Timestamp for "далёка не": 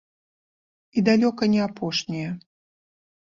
1.09-1.61